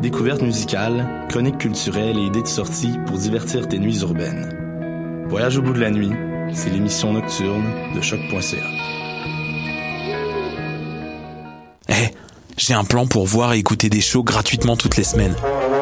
[0.00, 5.26] Découvertes musicales, chroniques culturelles et idées de sortie pour divertir tes nuits urbaines.
[5.28, 6.10] Voyage au bout de la nuit,
[6.54, 8.56] c'est l'émission nocturne de choc.ca.
[11.90, 12.14] Eh,
[12.56, 15.36] j'ai un plan pour voir et écouter des shows gratuitement toutes les semaines.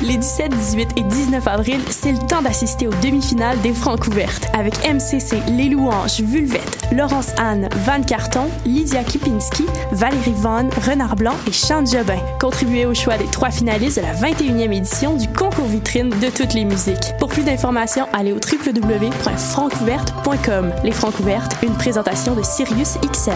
[0.00, 4.46] Les 17, 18 et 19 avril, c'est le temps d'assister aux demi-finales des Francs ouvertes
[4.54, 11.34] avec MCC, Les Louanges, Vulvette, Laurence Anne, Van Carton, Lydia Kipinski, Valérie Vaughan, Renard Blanc
[11.48, 12.20] et Chante Jobin.
[12.40, 16.54] Contribuez au choix des trois finalistes de la 21e édition du concours vitrine de toutes
[16.54, 17.12] les musiques.
[17.18, 20.74] Pour plus d'informations, allez au www.francouverte.com.
[20.84, 23.34] Les Francs ouvertes, une présentation de Sirius XM.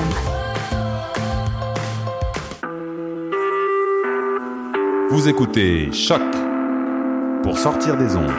[5.10, 6.22] Vous écoutez Choc
[7.42, 8.30] pour sortir des ondes.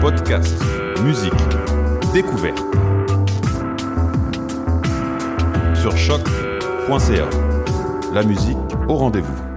[0.00, 0.62] Podcast,
[1.02, 1.32] musique,
[2.12, 2.62] découverte.
[5.74, 7.28] Sur choc.ca.
[8.12, 8.56] La musique
[8.88, 9.49] au rendez-vous.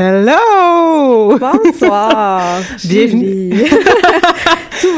[0.00, 1.36] Hello!
[1.38, 2.62] Bonsoir.
[2.88, 3.68] Bienvenue.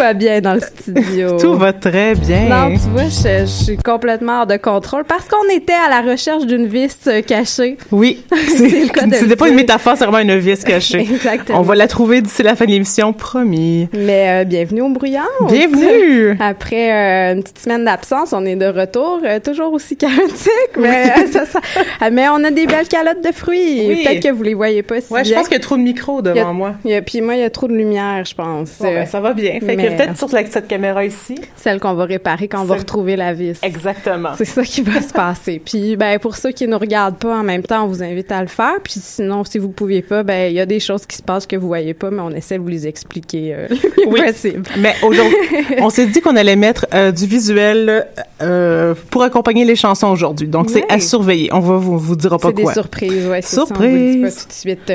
[0.03, 1.37] Va bien dans le studio.
[1.41, 2.49] Tout va très bien.
[2.49, 6.01] Non, tu vois, je, je suis complètement hors de contrôle parce qu'on était à la
[6.11, 7.77] recherche d'une vis euh, cachée.
[7.93, 10.99] Oui, c'était pas une métaphore, c'est vraiment une vis cachée.
[11.13, 11.61] Exactement.
[11.61, 13.89] On va la trouver d'ici la fin de l'émission, promis.
[13.97, 15.21] Mais euh, bienvenue au Bruyant.
[15.49, 16.37] Bienvenue!
[16.41, 16.91] Après
[17.31, 21.47] euh, une petite semaine d'absence, on est de retour, euh, toujours aussi chaotique, mais ça,
[21.47, 21.61] ça-
[22.01, 23.87] ah, mais on a des belles calottes de fruits.
[23.87, 24.03] Oui.
[24.05, 25.83] Peut-être que vous les voyez pas si Ouais, je pense qu'il y a trop de
[25.83, 26.73] micros a- devant moi.
[26.91, 28.71] a- puis moi, il y a trop de lumière, je pense.
[28.81, 29.61] Bon, ben, ça va bien.
[29.61, 31.35] Fait mais- que peut-être sur la- cette caméra ici.
[31.57, 33.59] Celle qu'on va réparer quand on va retrouver la vis.
[33.63, 34.31] Exactement.
[34.37, 35.59] C'est ça qui va se passer.
[35.65, 38.41] Puis ben pour ceux qui nous regardent pas en même temps, on vous invite à
[38.41, 38.75] le faire.
[38.83, 41.47] Puis sinon, si vous pouviez pas, ben il y a des choses qui se passent
[41.47, 44.21] que vous voyez pas, mais on essaie de vous les expliquer euh, le Oui.
[44.25, 44.63] possible.
[44.79, 45.37] Mais aujourd'hui,
[45.81, 48.07] on s'est dit qu'on allait mettre euh, du visuel
[48.43, 50.49] euh, pour accompagner les chansons aujourd'hui.
[50.49, 51.51] Donc, c'est à surveiller.
[51.53, 52.73] On va vous, vous dira pas C'est des quoi.
[52.75, 53.43] surprises, ouais.
[53.43, 54.23] c'est ça, on vous Surprise.
[54.23, 54.93] pas tout de suite.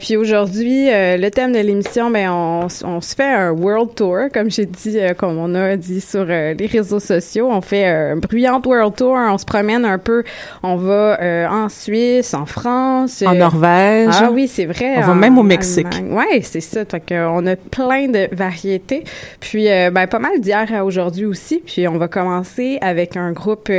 [0.00, 4.50] Puis aujourd'hui, le thème de l'émission, ben on, on se fait un world tour, comme
[4.50, 7.48] j'ai dit, euh, comme on a dit sur euh, les réseaux sociaux.
[7.50, 9.12] On fait un bruyante world tour.
[9.12, 10.24] On se promène un peu.
[10.62, 14.14] On va euh, en Suisse, en France, En Norvège.
[14.20, 14.96] Ah oui, c'est vrai.
[14.98, 16.02] On va même au Mexique.
[16.10, 16.84] Ouais, c'est ça.
[16.84, 19.04] Fait on a plein de variétés.
[19.40, 21.62] Puis, ben, pas mal d'hier à aujourd'hui aussi.
[21.64, 23.70] Puis, on va commencer avec un groupe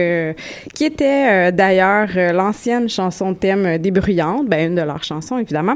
[0.73, 4.47] qui était d'ailleurs l'ancienne chanson thème des Bruyantes.
[4.47, 5.75] Ben, une de leurs chansons, évidemment.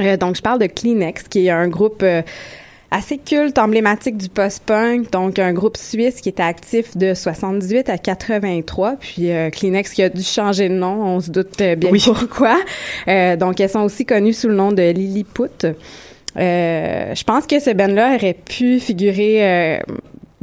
[0.00, 2.22] Euh, donc, je parle de Kleenex, qui est un groupe euh,
[2.94, 7.98] assez culte, emblématique du post-punk, donc un groupe suisse qui était actif de 78 à
[7.98, 11.90] 83, puis euh, Kleenex qui a dû changer de nom, on se doute euh, bien
[12.04, 12.56] pourquoi.
[13.08, 15.64] Euh, donc elles sont aussi connues sous le nom de Lilliput.
[16.36, 19.80] Euh, je pense que ce band-là aurait pu figurer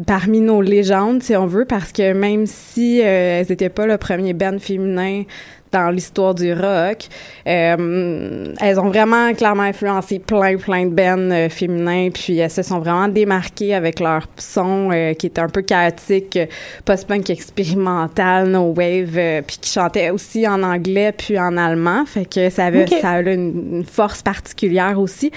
[0.06, 4.34] parmi nos légendes, si on veut, parce que même si elles n'étaient pas le premier
[4.34, 5.24] band féminin
[5.72, 7.08] dans l'histoire du rock.
[7.48, 12.62] Euh, elles ont vraiment clairement influencé plein, plein de bands euh, féminins, puis elles se
[12.62, 16.38] sont vraiment démarquées avec leur son euh, qui était un peu chaotique,
[16.86, 22.50] post-punk expérimental, no wave, puis qui chantait aussi en anglais puis en allemand, fait que
[22.50, 25.32] ça avait, ça a une, une, force particulière aussi.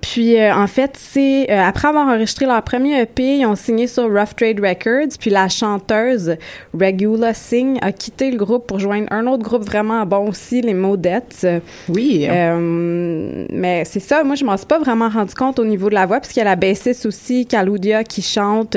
[0.00, 3.86] Puis euh, en fait, c'est euh, après avoir enregistré leur premier EP, ils ont signé
[3.86, 5.18] sur Rough Trade Records.
[5.18, 6.36] Puis la chanteuse
[6.74, 10.74] Regula Singh a quitté le groupe pour joindre un autre groupe vraiment bon aussi, les
[10.74, 11.46] Modettes.
[11.88, 12.26] Oui.
[12.28, 15.94] Euh, mais c'est ça, moi je m'en suis pas vraiment rendu compte au niveau de
[15.94, 18.76] la voix, puisqu'il y a la bassiste aussi, Caludia, qui chante.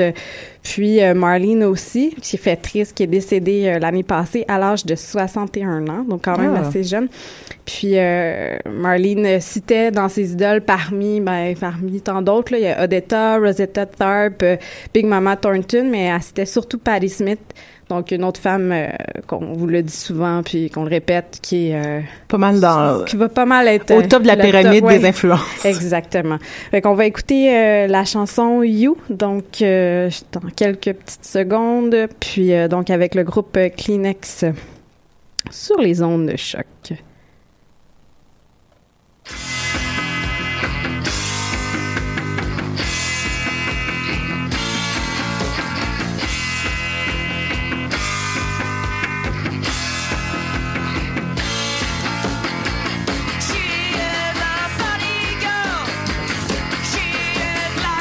[0.62, 4.86] Puis euh, Marlene aussi, qui fait triste, qui est décédée euh, l'année passée à l'âge
[4.86, 6.66] de 61 ans, donc quand même ah.
[6.66, 7.08] assez jeune.
[7.64, 12.84] Puis euh, Marlene citait dans ses idoles parmi, ben, parmi tant d'autres, il y a
[12.84, 14.44] Odetta, Rosetta Tharpe,
[14.94, 17.40] Big Mama Thornton, mais elle citait surtout Patti Smith,
[17.92, 18.88] donc, une autre femme euh,
[19.26, 21.74] qu'on vous le dit souvent, puis qu'on le répète, qui est...
[21.74, 23.04] Euh, pas mal dans...
[23.04, 23.92] Qui va pas mal être...
[23.94, 25.64] Au top de la pyramide des influences.
[25.64, 26.38] Exactement.
[26.70, 32.88] Fait qu'on va écouter euh, la chanson You, donc dans quelques petites secondes, puis donc
[32.88, 34.46] avec le groupe Kleenex
[35.50, 36.66] sur les ondes de choc.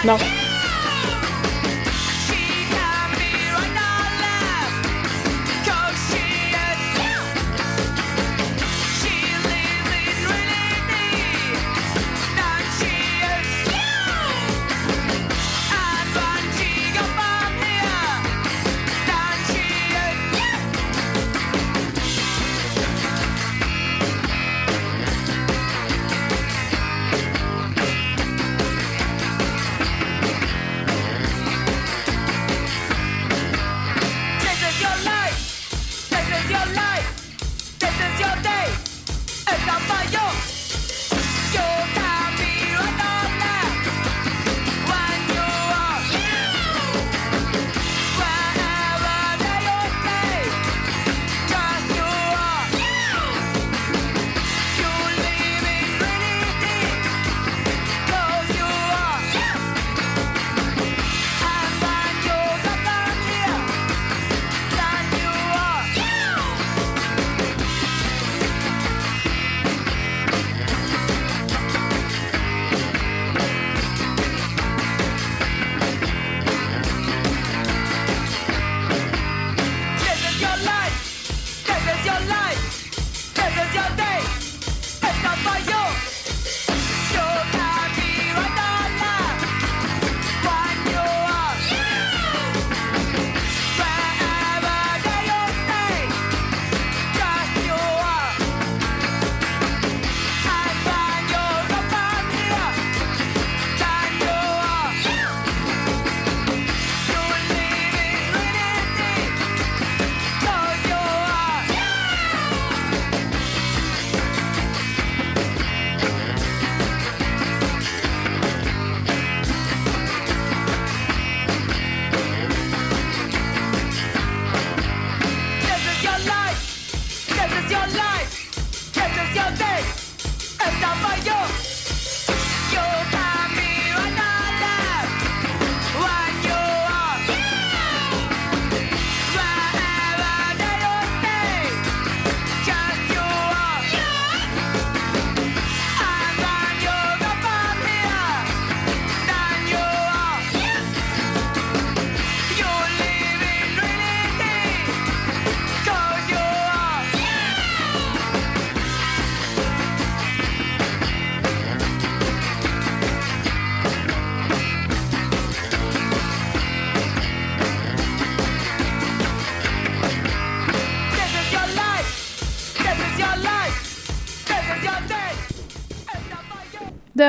[0.03, 0.40] No.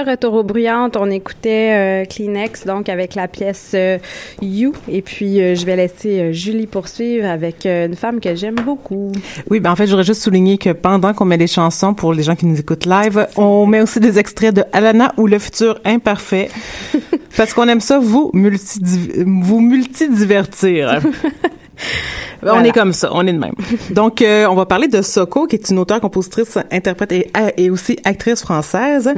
[0.03, 3.99] De retour aux bruyantes, on écoutait euh, Kleenex, donc avec la pièce euh,
[4.41, 4.73] You.
[4.89, 9.13] Et puis, euh, je vais laisser Julie poursuivre avec une femme que j'aime beaucoup.
[9.49, 12.25] Oui, ben en fait, j'aurais juste souligné que pendant qu'on met les chansons pour les
[12.25, 15.79] gens qui nous écoutent live, on met aussi des extraits de Alana ou Le futur
[15.85, 16.49] imparfait
[17.37, 18.81] parce qu'on aime ça vous multi
[19.25, 21.01] vous multidivertir.
[22.43, 23.55] Ben, On est comme ça, on est de même.
[23.91, 27.71] Donc, euh, on va parler de Soko, qui est une auteure, compositrice, interprète et, et
[27.71, 29.13] aussi actrice française.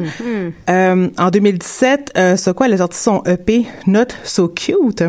[0.69, 5.05] Euh, en 2017, euh, Soko, elle a sorti son EP Not So Cute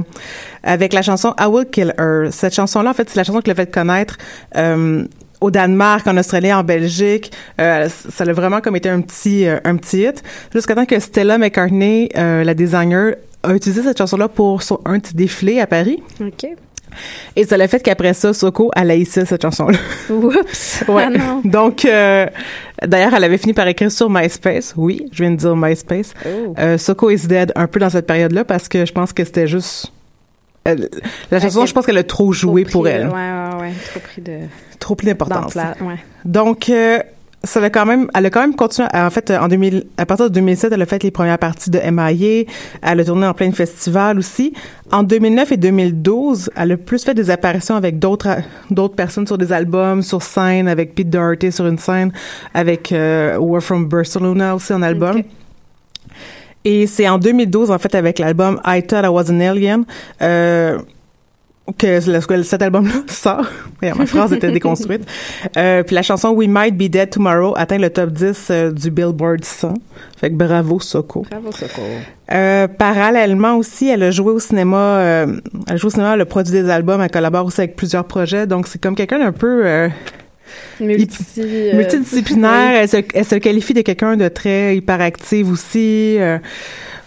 [0.64, 2.32] avec la chanson I Will Kill Her.
[2.32, 4.18] Cette chanson-là, en fait, c'est la chanson qui l'a fait connaître
[4.56, 5.06] euh,
[5.42, 7.32] au Danemark, en Australie, en Belgique.
[7.62, 10.24] Euh, ça a vraiment comme été un petit, euh, un petit hit.
[10.54, 15.00] Jusqu'à temps que Stella McCartney, euh, la designer, a utilisé cette chanson-là pour son, un
[15.00, 16.02] petit défilé à Paris.
[16.20, 16.48] OK.
[17.36, 19.78] Et ça l'a fait qu'après ça, Soko, elle haïssait cette chanson-là.
[20.10, 20.84] Oups!
[20.88, 21.06] Ouais.
[21.08, 21.42] Ah non.
[21.44, 22.28] Donc, euh,
[22.86, 24.74] d'ailleurs, elle avait fini par écrire sur MySpace.
[24.78, 26.14] Oui, je viens de dire MySpace.
[26.26, 26.54] Oh.
[26.58, 29.48] Euh, Soko is dead un peu dans cette période-là parce que je pense que c'était
[29.48, 29.92] juste...
[30.64, 30.90] elle-
[31.32, 33.08] la chanson, Elle je pense qu'elle a trop joué Trop pour elle.
[33.08, 33.74] Ouais, ouais, ouais.
[33.92, 34.40] Trop pris de.
[34.80, 35.56] Trop pris d'importance.
[35.56, 35.96] Ouais.
[36.26, 37.00] Donc, euh,
[37.46, 38.88] ça l'a quand même, elle a quand même continué.
[38.94, 41.80] En fait, en 2000, à partir de 2007, elle a fait les premières parties de
[41.80, 42.46] MIA.
[42.82, 44.54] Elle a tourné en plein festival aussi.
[44.92, 48.38] En 2009 et 2012, elle a plus fait des apparitions avec d'autres
[48.70, 52.12] d'autres personnes sur des albums, sur scène, avec Pete Doherty sur une scène,
[52.54, 55.22] avec euh, We're from Barcelona aussi en album.
[56.66, 59.86] Et c'est en 2012, en fait, avec l'album I Thought I Was an Alien,
[60.24, 60.80] euh,
[61.78, 63.46] que le- cet album-là sort.
[63.82, 65.04] Ma phrase était déconstruite.
[65.58, 68.92] Euh, puis la chanson We Might Be Dead Tomorrow atteint le top 10 euh, du
[68.92, 69.74] Billboard 100.
[70.18, 71.26] Fait que bravo, Soko.
[71.30, 71.82] Bravo, Soko.
[72.32, 75.28] Euh, parallèlement aussi, elle a joué au cinéma, euh,
[75.68, 78.06] elle a joué au cinéma, elle a produit des albums, elle collabore aussi avec plusieurs
[78.06, 78.48] projets.
[78.48, 79.66] Donc, c'est comme quelqu'un d'un peu...
[79.66, 79.88] euh,
[80.80, 82.82] Multi, euh, multidisciplinaire.
[82.82, 86.18] Elle, se, elle se qualifie de quelqu'un de très hyperactive aussi.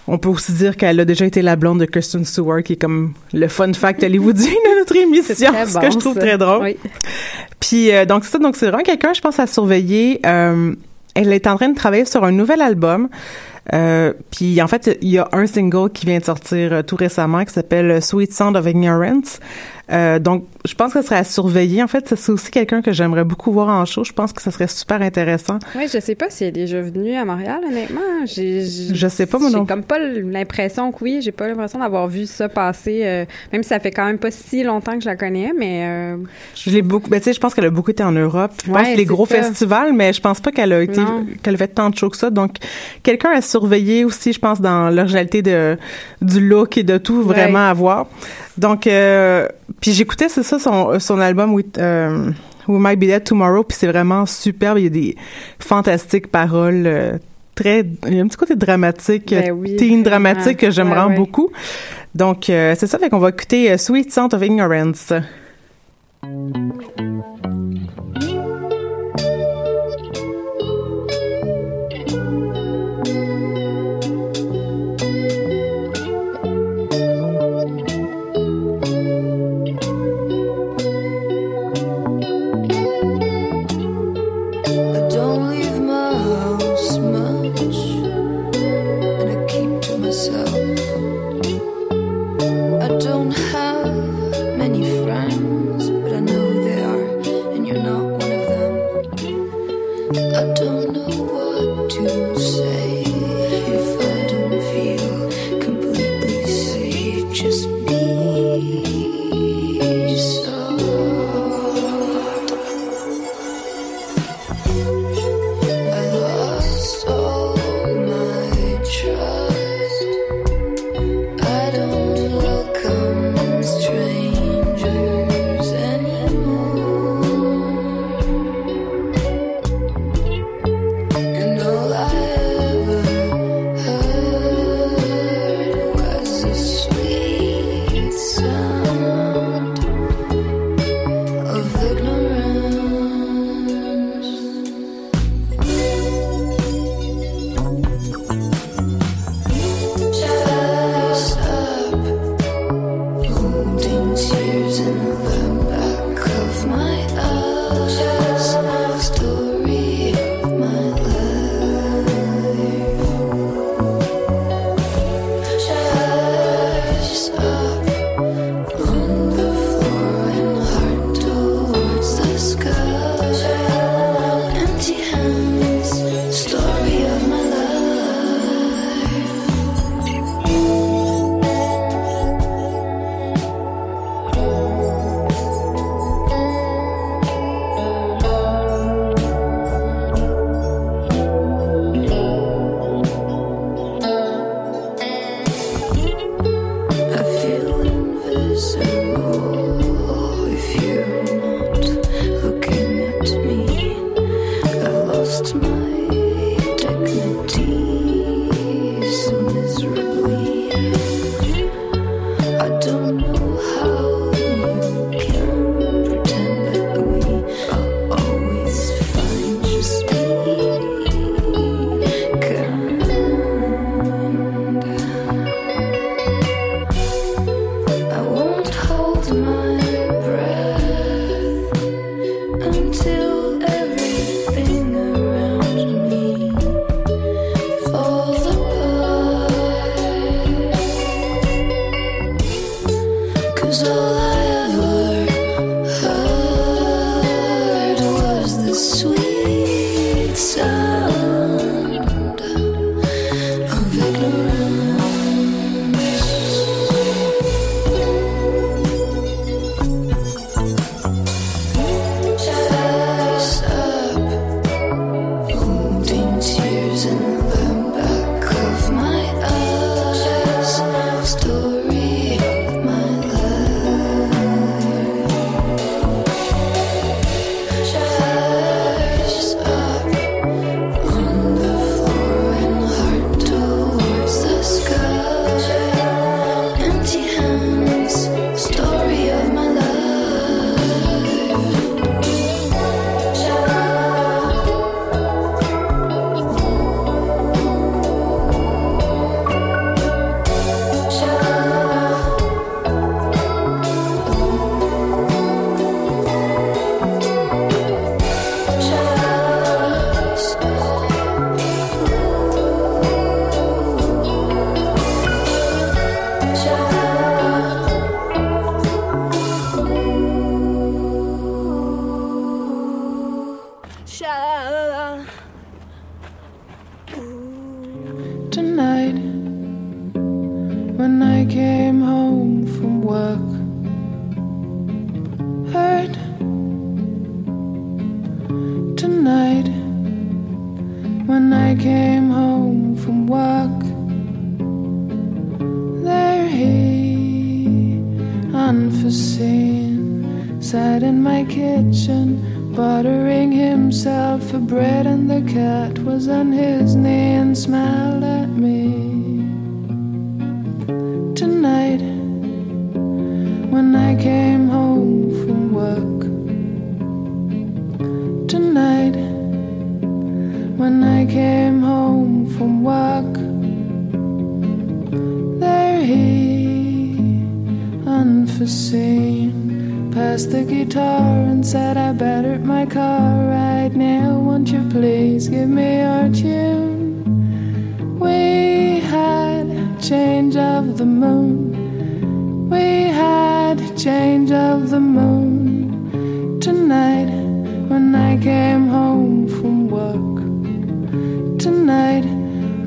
[0.09, 2.77] On peut aussi dire qu'elle a déjà été la blonde de Kristen Stewart, qui est
[2.77, 6.21] comme le fun fact hollywoodien de notre émission, très ce bon, que je trouve ça.
[6.21, 6.63] très drôle.
[6.63, 6.77] Oui.
[7.61, 10.21] Puis euh, donc c'est ça, donc c'est vraiment quelqu'un, je pense, à surveiller.
[10.25, 10.75] Euh,
[11.15, 13.09] elle est en train de travailler sur un nouvel album.
[13.75, 16.97] Euh, puis en fait, il y a un single qui vient de sortir euh, tout
[16.97, 19.41] récemment qui s'appelle Sweet Sound of Ignorance.
[19.91, 21.83] Euh, donc, je pense que ce serait à surveiller.
[21.83, 24.05] En fait, c'est aussi quelqu'un que j'aimerais beaucoup voir en show.
[24.05, 25.59] Je pense que ça serait super intéressant.
[25.75, 28.01] Oui, je sais pas si elle est déjà venue à Montréal, honnêtement.
[28.27, 31.79] J'ai, Je sais pas, moi non J'ai comme pas l'impression que oui, j'ai pas l'impression
[31.79, 35.01] d'avoir vu ça passer, euh, même si ça fait quand même pas si longtemps que
[35.01, 36.17] je la connais, mais euh,
[36.55, 37.09] Je l'ai beaucoup.
[37.09, 38.53] Ben, tu sais, je pense qu'elle a beaucoup été en Europe.
[38.65, 39.43] Je pense Ouais, les gros ça.
[39.43, 41.01] festivals, mais je pense pas qu'elle a été,
[41.43, 42.31] qu'elle a fait tant de shows que ça.
[42.31, 42.57] Donc,
[43.03, 45.79] quelqu'un à surveiller aussi, je pense, dans l'originalité de,
[46.21, 47.71] du look et de tout, vraiment Ouais.
[47.71, 48.07] à voir.
[48.59, 49.47] Donc, euh,
[49.81, 52.31] puis j'écoutais, c'est ça, son, son album with, euh,
[52.67, 54.79] We Might Be Dead Tomorrow, puis c'est vraiment superbe.
[54.79, 55.17] Il y a des
[55.59, 57.13] fantastiques paroles, euh,
[57.55, 60.89] très, il y a un petit côté dramatique, Ben euh, oui, teen dramatique que j'aime
[60.89, 61.17] Ouais, vraiment ouais.
[61.17, 61.51] beaucoup.
[62.15, 65.13] Donc, euh, c'est ça, fait qu'on va écouter euh, Sweet Sound of Ignorance.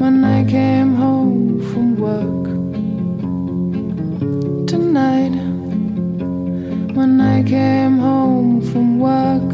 [0.01, 2.45] When I came home from work.
[4.67, 5.35] Tonight
[6.97, 9.49] when I came home from work.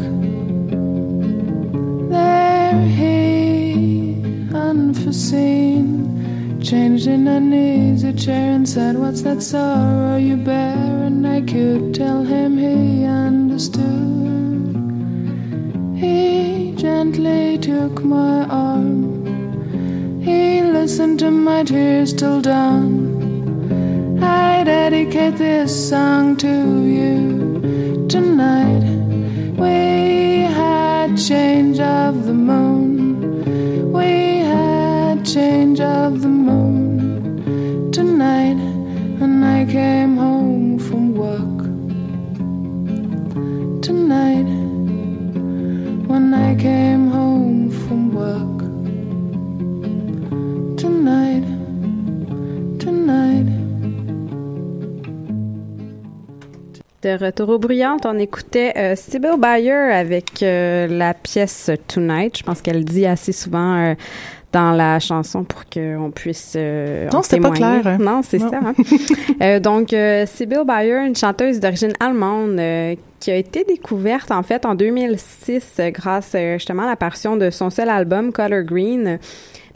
[2.08, 4.22] There he,
[4.54, 5.86] unforeseen,
[6.62, 11.04] changed in an easy chair and said, What's that sorrow you bear?
[11.08, 13.84] And I could tell him he understood.
[16.02, 18.47] He gently took my.
[20.98, 24.20] He listened to my tears till dawn.
[24.20, 28.82] I dedicate this song to you tonight.
[29.56, 32.67] We had change of the moon.
[57.08, 62.36] De retour aux bruyantes, on écoutait euh, Sybil Bayer avec euh, la pièce Tonight.
[62.36, 63.94] Je pense qu'elle dit assez souvent euh,
[64.52, 67.96] dans la chanson pour qu'on puisse euh, Non, c'était pas clair, hein.
[67.98, 68.60] Non, c'est ça.
[69.40, 69.58] hein.
[69.60, 69.94] Donc,
[70.26, 72.60] Sybil Bayer, une chanteuse d'origine allemande
[73.20, 77.70] qui a été découverte en fait en 2006 euh, grâce justement à l'apparition de son
[77.70, 79.18] seul album Color Green,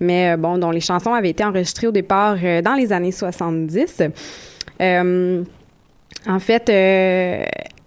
[0.01, 4.03] mais bon, dont les chansons avaient été enregistrées au départ dans les années 70.
[4.83, 5.42] Euh,
[6.26, 7.44] en fait, euh,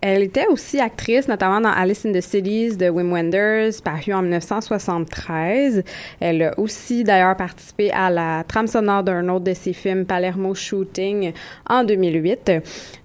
[0.07, 4.21] elle était aussi actrice, notamment dans Alice in the Cities de Wim Wenders, paru en
[4.21, 5.83] 1973.
[6.19, 10.53] Elle a aussi d'ailleurs participé à la trame sonore d'un autre de ses films, Palermo
[10.53, 11.33] Shooting,
[11.67, 12.51] en 2008.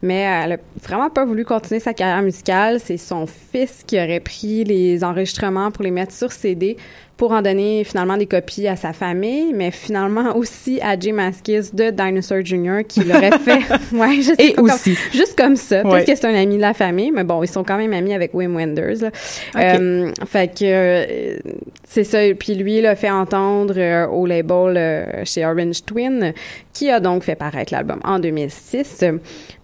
[0.03, 2.81] Mais elle a vraiment pas voulu continuer sa carrière musicale.
[2.81, 6.77] C'est son fils qui aurait pris les enregistrements pour les mettre sur CD
[7.21, 11.69] pour en donner finalement des copies à sa famille, mais finalement aussi à Jim Askis
[11.75, 12.79] de Dinosaur Jr.
[12.89, 13.61] qui l'aurait fait.
[13.95, 14.97] ouais, je sais Et pas, comme- aussi.
[15.13, 15.83] juste comme ça.
[15.83, 16.05] Peut-être Ouais.
[16.07, 18.33] que c'est un ami de la famille, mais bon, ils sont quand même amis avec
[18.33, 19.03] Wim Wenders.
[19.03, 19.11] Là.
[19.57, 21.37] Euh, fait que euh,
[21.85, 22.21] c'est ça.
[22.39, 26.33] Puis lui, il a fait entendre euh, au label euh, chez Orange Twin,
[26.73, 29.05] qui a donc fait paraître l'album en 2006.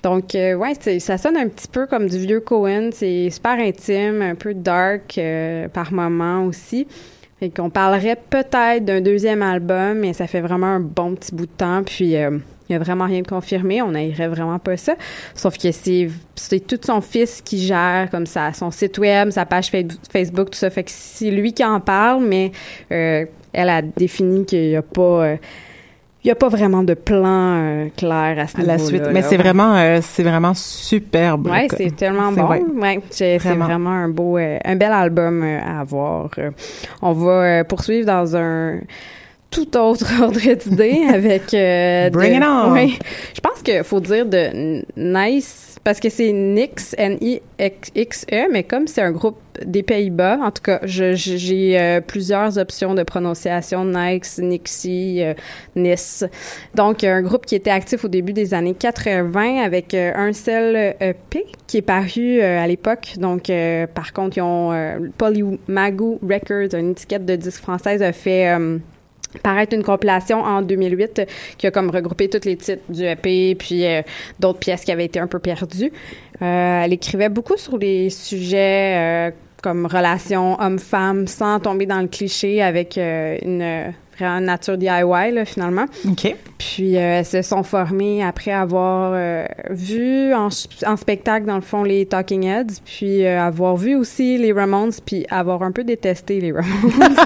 [0.02, 2.90] Donc, ouais, ça sonne un petit peu comme du vieux Cohen.
[2.92, 5.18] C'est super intime, un peu dark
[5.72, 6.86] par moment aussi.
[7.38, 11.44] Fait qu'on parlerait peut-être d'un deuxième album, mais ça fait vraiment un bon petit bout
[11.46, 11.82] de temps.
[11.84, 12.30] Puis, euh,
[12.68, 13.82] il n'y a vraiment rien de confirmé.
[13.82, 14.94] On n'irait vraiment pas ça.
[15.34, 19.44] Sauf que c'est, c'est tout son fils qui gère comme ça, son site web, sa
[19.44, 19.78] page Fa-
[20.10, 20.70] Facebook, tout ça.
[20.70, 22.52] Fait que c'est lui qui en parle, mais
[22.90, 25.02] euh, elle a défini qu'il n'y a pas...
[25.26, 25.36] euh,
[26.26, 28.76] il y a pas vraiment de plan euh, clair à ce niveau-là.
[28.76, 29.02] la suite.
[29.12, 31.46] Mais c'est vraiment, euh, c'est vraiment superbe.
[31.46, 32.48] Ouais, Comme- c'est tellement bon.
[32.48, 32.62] ouais.
[32.74, 33.66] Ouais, c'est Vraiment.
[33.66, 36.28] vraiment un beau, euh, un bel album à avoir.
[37.00, 38.80] On va poursuivre dans un
[39.50, 41.54] tout autre ordre d'idée avec.
[41.54, 42.72] euh, Bring de- it on!
[42.72, 42.98] Oui.
[43.32, 48.88] Je pense qu'il faut dire de N- Nice parce que c'est Nix N-I-X-E, mais comme
[48.88, 54.38] c'est un groupe des Pays-Bas, en tout cas, j'ai euh, plusieurs options de prononciation Nix,
[54.38, 55.34] Nixie, euh.
[56.74, 60.94] Donc, un groupe qui était actif au début des années 80 avec euh, un seul
[61.00, 63.14] EP qui est paru euh, à l'époque.
[63.18, 68.12] Donc, euh, par contre, ils ont euh, Polymago Records, une étiquette de disque française, a
[68.12, 68.78] fait euh,
[69.42, 71.22] paraître une compilation en 2008
[71.58, 74.02] qui a comme regroupé tous les titres du EP puis euh,
[74.40, 75.92] d'autres pièces qui avaient été un peu perdues.
[76.42, 79.30] Euh, elle écrivait beaucoup sur les sujets euh,
[79.62, 85.44] comme relations homme-femme sans tomber dans le cliché avec euh, une vraiment nature DIY là,
[85.44, 85.86] finalement.
[86.08, 86.34] OK.
[86.58, 90.48] Puis euh, elles se sont formées après avoir euh, vu en,
[90.86, 94.92] en spectacle, dans le fond, les Talking Heads, puis euh, avoir vu aussi les Ramones,
[95.04, 97.16] puis avoir un peu détesté les Ramones.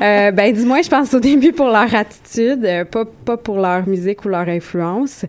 [0.34, 4.24] ben, du moins, je pense au début pour leur attitude, pas, pas pour leur musique
[4.24, 5.24] ou leur influence.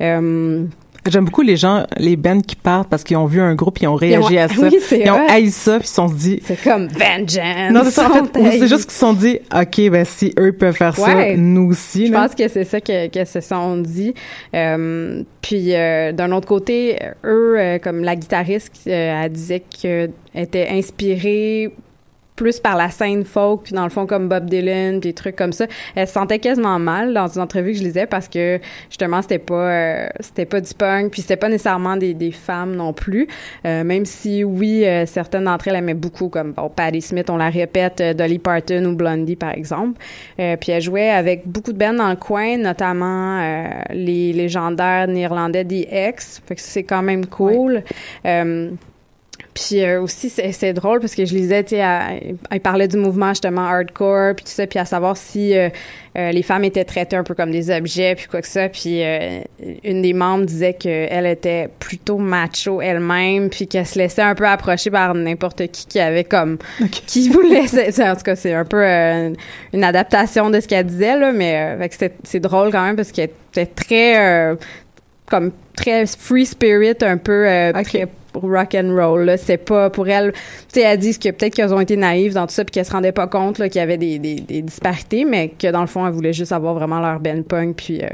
[0.00, 0.64] Euh,
[1.08, 3.86] J'aime beaucoup les gens, les bands qui partent parce qu'ils ont vu un groupe, ils
[3.88, 4.68] ont réagi Ils ont- à ça.
[4.68, 6.40] oui, ils ont haï ça, puis ils se sont dit.
[6.44, 7.72] c'est comme Vengeance.
[7.72, 8.58] Non, c'est ça, en fait.
[8.58, 12.06] C'est juste qu'ils se sont dit, OK, ben, si eux peuvent faire ça, nous aussi,
[12.08, 14.14] Je pense que c'est ça que, que se sont dit.
[14.54, 20.10] Euh, puis euh, d'un autre côté, eux, euh, comme la guitariste, euh, elle disait qu'elle
[20.34, 21.72] était inspirée
[22.36, 25.36] plus par la scène folk, puis dans le fond comme Bob Dylan, puis des trucs
[25.36, 25.66] comme ça.
[25.94, 29.38] Elle se sentait quasiment mal dans une entrevue que je lisais parce que justement c'était
[29.38, 33.26] pas euh, c'était pas du punk, puis c'était pas nécessairement des, des femmes non plus.
[33.64, 37.36] Euh, même si oui, euh, certaines d'entre elles aimaient beaucoup comme bon Patti Smith, on
[37.36, 40.00] la répète, euh, Dolly Parton ou Blondie par exemple.
[40.38, 45.08] Euh, puis elle jouait avec beaucoup de bands dans le coin, notamment euh, les légendaires
[45.08, 46.42] néerlandais The X.
[46.46, 47.82] Fait que c'est quand même cool.
[48.24, 48.70] Euh,
[49.56, 52.88] puis euh, aussi, c'est, c'est drôle parce que je lisais, tu sais, elle, elle parlait
[52.88, 55.70] du mouvement justement hardcore, puis tout ça, puis à savoir si euh,
[56.18, 58.68] euh, les femmes étaient traitées un peu comme des objets, puis quoi que ça.
[58.68, 59.40] Puis euh,
[59.82, 64.46] une des membres disait qu'elle était plutôt macho elle-même, puis qu'elle se laissait un peu
[64.46, 66.58] approcher par n'importe qui qui avait comme...
[67.06, 67.62] qui voulait...
[67.62, 69.30] En tout cas, c'est un peu euh,
[69.72, 73.10] une adaptation de ce qu'elle disait, là, mais euh, c'est, c'est drôle quand même parce
[73.10, 74.18] qu'elle était très...
[74.52, 74.56] euh,
[75.26, 78.06] comme très free spirit, un peu euh, très
[78.42, 79.32] rock and roll.
[79.38, 80.32] C'est pas pour elle.
[80.72, 82.84] Tu sais, elle dit que peut-être qu'elles ont été naïves dans tout ça puis qu'elles
[82.86, 85.86] se rendaient pas compte qu'il y avait des, des, des disparités, mais que dans le
[85.86, 88.02] fond, elles voulaient juste avoir vraiment leur ben punk puis.
[88.02, 88.08] euh,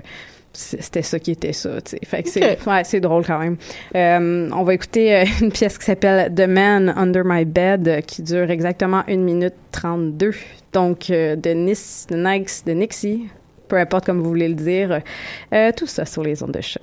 [0.55, 2.01] c'était ça qui était ça, tu sais.
[2.05, 3.57] Fait que c'est, ouais, c'est drôle quand même.
[3.97, 8.21] Euh, on va écouter euh, une pièce qui s'appelle The Man Under My Bed, qui
[8.23, 10.33] dure exactement 1 minute 32.
[10.75, 13.29] Donc, euh, de Nice, de Nix, de Nixie,
[13.67, 15.01] peu importe comme vous voulez le dire.
[15.55, 16.83] Euh, tout ça sur les ondes de choc.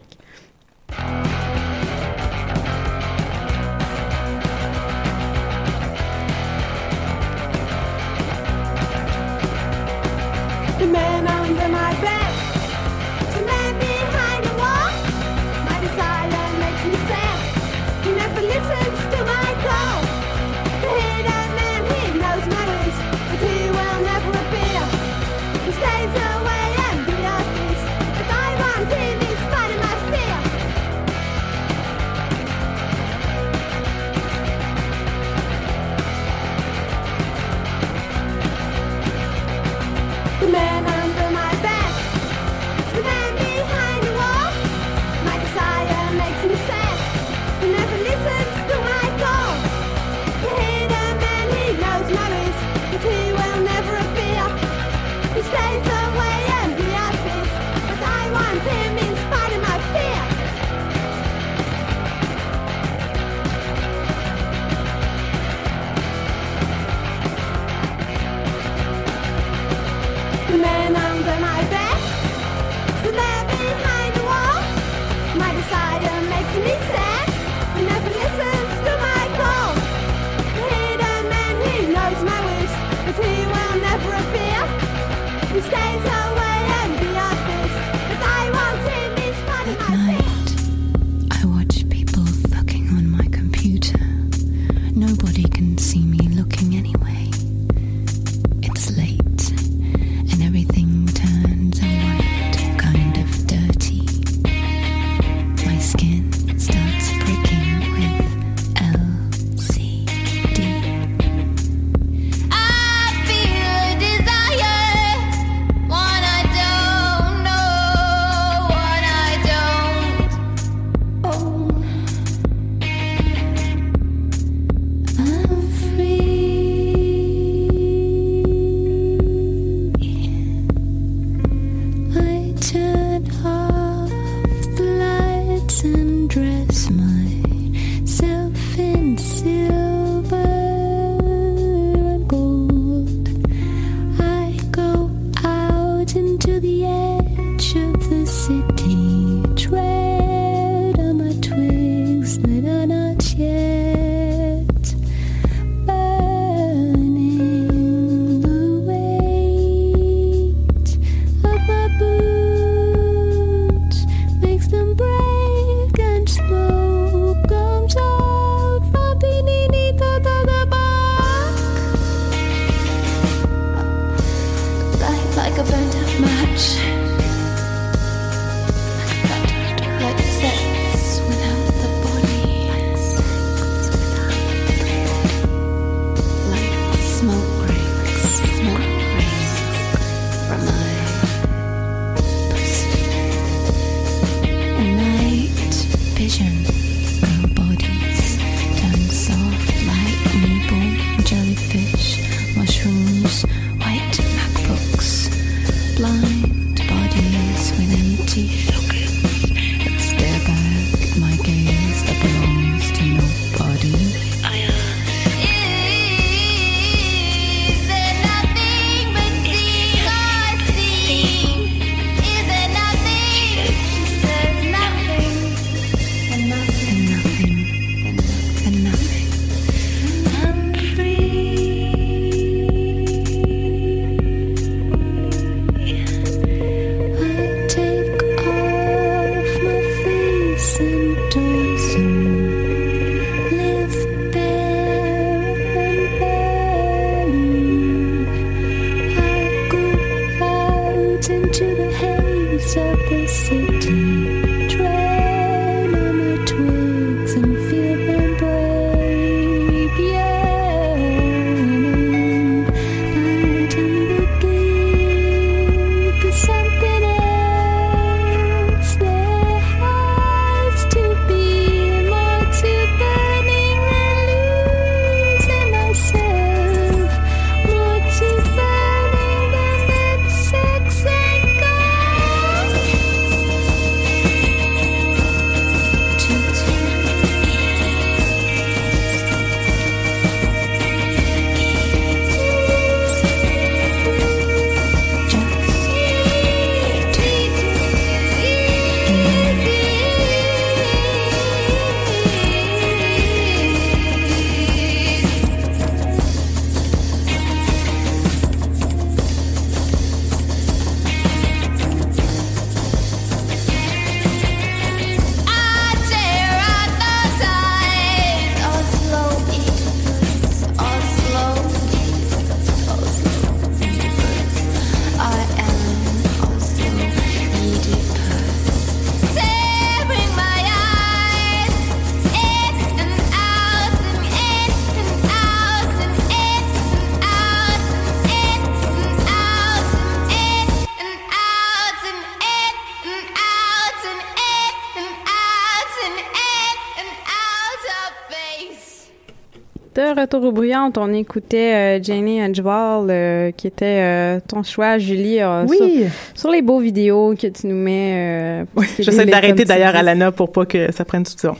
[350.19, 350.53] retour aux
[350.97, 356.05] on écoutait euh, Jenny Angewall, euh, qui était euh, ton choix, Julie, euh, oui.
[356.33, 358.65] sur, les beaux vidéos que tu nous mets.
[358.75, 361.55] Oui, j'essaie ben, d'arrêter d'ailleurs Alana pour pas que ça prenne tout ça.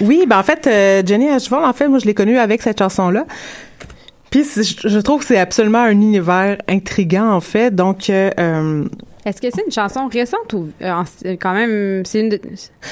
[0.00, 0.68] oui, ben en fait,
[1.06, 3.26] Jenny Angewall, en fait, moi, je l'ai connue avec cette chanson-là.
[4.30, 7.74] Puis je, je trouve que c'est absolument un univers intrigant, en fait.
[7.74, 8.10] Donc,
[9.24, 12.40] est-ce que c'est une chanson récente ou euh, euh, quand même c'est une de-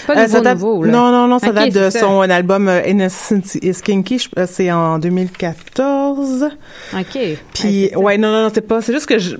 [0.06, 0.92] pas euh, nouveau date- nouveau là.
[0.92, 2.00] non non non, ça date de ça.
[2.00, 4.28] son album euh, Innocent is Kinky.
[4.38, 6.48] Euh, C'est en 2014.
[6.96, 7.18] OK.
[7.54, 8.80] Puis ouais, non non non, c'est pas.
[8.80, 9.36] C'est juste que je.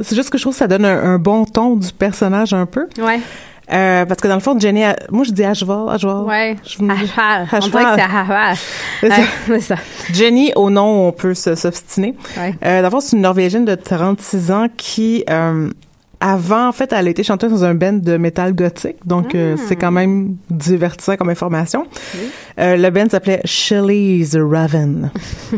[0.00, 2.64] C'est juste que je trouve que ça donne un, un bon ton du personnage un
[2.66, 2.86] peu.
[2.98, 3.20] Ouais.
[3.72, 6.24] Euh, parce que dans le fond, Jenny, a- moi je dis Ashval, Ashval.
[6.24, 6.56] Ouais.
[6.64, 6.90] Ashval.
[7.52, 8.56] On dirait que c'est Ashval.
[9.00, 9.16] C'est ça.
[9.16, 9.76] Ouais, c'est ça.
[10.12, 12.14] Jenny, au nom, on peut s'obstiner.
[12.36, 12.54] Ouais.
[12.64, 15.70] Euh, D'abord, c'est une Norvégienne de 36 ans qui, euh,
[16.20, 18.96] avant, en fait, elle a été chanteuse dans un band de métal gothique.
[19.06, 19.62] Donc, euh, Ah.
[19.66, 21.86] c'est quand même divertissant comme information.
[22.58, 25.10] Euh, le band s'appelait Shelley's Raven.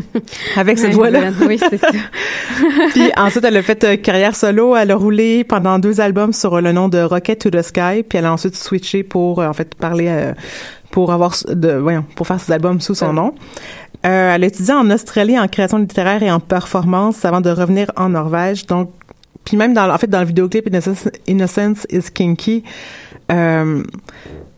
[0.55, 1.31] Avec cette voix-là.
[1.45, 1.87] Oui, c'est ça.
[2.93, 4.75] Puis ensuite, elle a fait euh, carrière solo.
[4.75, 8.03] Elle a roulé pendant deux albums sur euh, le nom de Rocket to the Sky.
[8.07, 10.33] Puis elle a ensuite switché pour, euh, en fait, parler, euh,
[10.91, 13.33] pour avoir, de, voyons, pour faire ses albums sous son nom.
[14.05, 17.89] Euh, elle a étudié en Australie en création littéraire et en performance avant de revenir
[17.95, 18.65] en Norvège.
[18.67, 18.91] Donc,
[19.45, 22.63] puis même dans, en fait, dans le vidéoclip Innocence, Innocence is Kinky,
[23.31, 23.83] euh,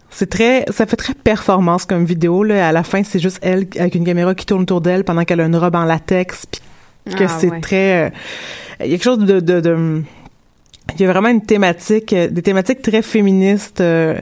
[0.09, 2.67] c'est très, ça fait très performance comme vidéo, là.
[2.67, 5.41] À la fin, c'est juste elle avec une caméra qui tourne autour d'elle pendant qu'elle
[5.41, 6.45] a une robe en latex,
[7.05, 7.59] puis que Ah, c'est ouais.
[7.61, 8.09] très, euh,
[8.81, 10.01] il y a quelque chose de, de, de-
[10.95, 14.15] il y a vraiment une thématique, euh, des thématiques très féministes, euh,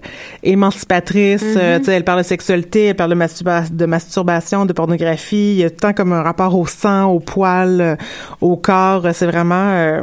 [0.43, 1.43] émancipatrices.
[1.57, 1.79] euh, Mhm.
[1.79, 5.53] tu sais, elle parle de sexualité, elle parle de, masturba- de masturbation, de pornographie.
[5.53, 7.95] Il y a tant comme un rapport au sang, au poil, euh,
[8.41, 9.07] au corps.
[9.13, 9.69] C'est vraiment.
[9.71, 10.01] euh,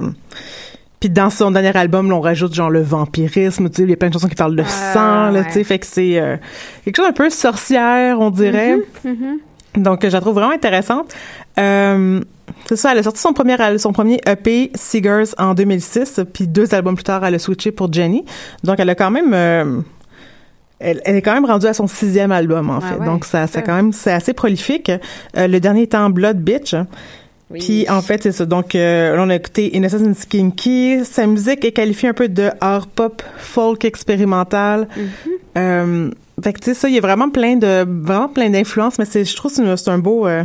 [1.00, 3.70] puis dans son dernier album, là, on rajoute genre le vampirisme.
[3.70, 5.30] Tu sais, il y a plein de chansons qui parlent de Ah, sang.
[5.30, 5.44] Là, ouais.
[5.46, 6.36] tu sais, fait que c'est euh,
[6.84, 8.76] quelque chose un peu sorcière, on dirait.
[9.04, 9.38] Mhm.
[9.76, 11.14] Donc, je la trouve vraiment intéressante.
[11.58, 12.20] Euh,
[12.66, 16.74] c'est ça, elle a sorti son premier, son premier EP, Seegers, en 2006, puis deux
[16.74, 18.24] albums plus tard, elle a switché pour Jenny.
[18.64, 19.32] Donc, elle a quand même...
[19.34, 19.80] euh,
[20.78, 22.94] elle, elle est quand même rendue à son sixième album, en Ah fait.
[23.00, 24.90] ouais, Donc, ça, c'est ça quand même, c'est assez prolifique.
[25.36, 26.74] Euh, le dernier étant Blood Bitch.
[27.52, 28.46] Puis, en fait, c'est ça.
[28.46, 31.04] Donc, euh, là, on a écouté Innocence and Kinky.
[31.04, 34.86] Sa musique est qualifiée un peu de art pop, folk expérimental.
[35.58, 36.10] Euh,
[36.42, 39.04] fait que, tu sais, ça, il y a vraiment plein de, vraiment plein d'influences, mais
[39.04, 40.44] c'est, je trouve que c'est, un- beau, euh.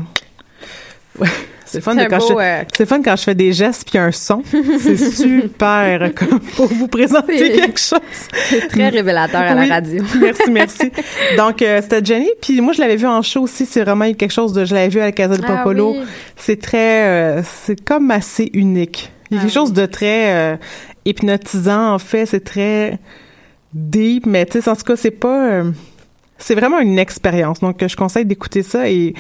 [1.66, 4.12] C'est fun, quand beau, je, euh, c'est fun quand je fais des gestes puis un
[4.12, 4.44] son.
[4.80, 8.00] C'est super comme pour vous présenter quelque chose.
[8.50, 9.68] C'est très révélateur à Oui.
[9.68, 10.04] la radio.
[10.22, 10.92] Merci, merci.
[11.38, 12.30] Donc, euh, c'était Jenny.
[12.42, 13.66] Puis moi, je l'avais vu en show aussi.
[13.66, 14.64] C'est vraiment quelque chose de...
[14.66, 15.94] Je l'avais vu à la Casa de Ah Popolo.
[15.94, 16.04] oui.
[16.36, 17.08] C'est très...
[17.08, 19.12] euh, c'est comme assez unique.
[19.32, 20.58] Il y a Ah quelque chose de très euh,
[21.06, 22.26] hypnotisant, en fait.
[22.28, 23.00] C'est très
[23.74, 25.64] deep, mais tu sais, en tout cas, c'est pas...
[26.38, 27.60] c'est vraiment une expérience.
[27.60, 28.90] Donc, je conseille d'écouter ça.
[28.90, 29.14] Et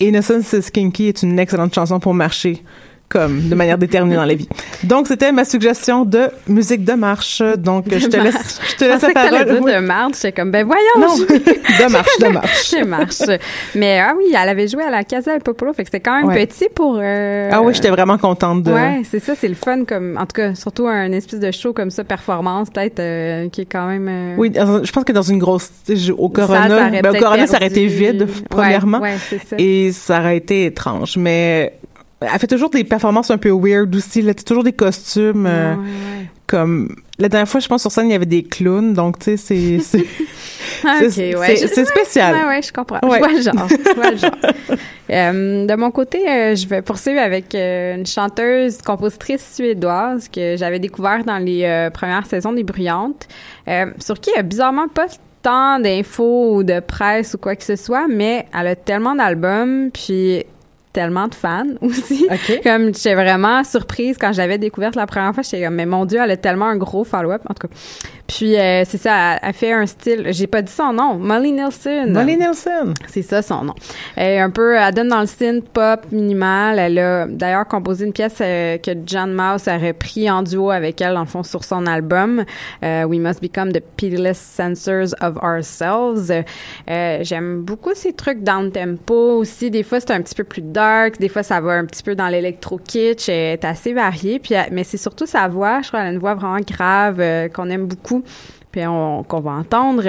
[0.00, 2.62] Innocence is Kinky est une excellente chanson pour marcher
[3.08, 4.48] comme de manière déterminée dans la vie.
[4.82, 7.42] Donc, c'était ma suggestion de musique de marche.
[7.58, 9.44] Donc, je te laisse, je te laisse pensais la parole.
[9.44, 9.72] dire Oui.
[9.72, 10.14] de marche.
[10.16, 10.82] J'étais comme, ben voyons.
[10.98, 12.70] Non, de marche, de marche.
[12.76, 13.38] Je marche.
[13.76, 16.16] Mais ah oui, elle avait joué à la Casa del Popolo, fait que c'était quand
[16.16, 16.46] même Ouais.
[16.46, 16.98] petit pour.
[17.00, 18.72] euh, Ah oui, j'étais vraiment contente de.
[18.72, 21.72] Ouais, c'est ça, c'est le fun comme, en tout cas, surtout un espèce de show
[21.72, 24.08] comme ça, performance peut-être, euh, qui est quand même.
[24.08, 27.46] euh, Oui, je pense que dans une grosse, au ça Corona, aurait ben, au Corona,
[27.46, 28.98] ça aurait été vide, premièrement.
[29.00, 29.56] Ouais, ouais, c'est ça.
[29.58, 31.16] Et ça aurait été étrange.
[31.16, 31.74] Mais
[32.32, 34.22] elle fait toujours des performances un peu weird aussi.
[34.22, 35.46] Là, toujours des costumes.
[35.46, 36.26] euh, Ouais, ouais.
[36.46, 38.92] comme la dernière fois, je pense sur scène, il y avait des clowns.
[38.92, 40.04] Donc, tu sais, c'est c'est
[40.86, 41.08] Ah, ouais.
[41.10, 42.34] c'est- spécial.
[42.34, 42.98] Ouais, ouais, je comprends.
[43.02, 43.68] Je vois le genre.
[43.68, 44.30] Je vois le genre.
[45.10, 50.78] Euh, de mon côté, euh, je vais poursuivre avec une chanteuse, compositrice suédoise que j'avais
[50.78, 53.28] découvert dans les premières saisons des Bruyantes,
[53.98, 55.06] sur qui il y a bizarrement pas
[55.42, 59.90] tant d'infos ou de presse ou quoi que ce soit, mais elle a tellement d'albums,
[59.92, 60.42] puis
[60.94, 62.26] tellement de fans aussi.
[62.30, 62.62] OK.
[62.62, 66.06] Comme j'étais vraiment surprise quand je l'avais découverte la première fois, j'étais comme mais mon
[66.06, 67.74] dieu, elle a tellement un gros follow-up en tout cas.
[68.26, 71.52] Puis euh, c'est ça, elle, elle fait un style, j'ai pas dit son nom, Molly
[71.52, 72.10] Nielsen.
[72.12, 72.94] Molly Nielsen.
[73.06, 73.74] C'est ça son nom.
[74.16, 76.78] Elle est un peu, elle donne dans le synth pop minimal.
[76.78, 81.00] Elle a d'ailleurs composé une pièce euh, que John Mouse a repris en duo avec
[81.02, 82.44] elle, dans le fond, sur son album
[82.82, 86.30] euh, We Must Become the Pitiless Censors of Ourselves.
[86.90, 89.70] Euh, J'aime beaucoup ces trucs down tempo aussi.
[89.70, 91.18] Des fois, c'est un petit peu plus dark.
[91.20, 93.28] Des fois, ça va un petit peu dans l'électro kitsch.
[93.28, 94.38] Elle est assez variée.
[94.38, 95.82] Puis, elle- mais c'est surtout sa voix.
[95.82, 98.13] Je crois qu'elle a une voix vraiment grave euh, qu'on aime beaucoup
[98.70, 100.02] puis on- qu'on va entendre.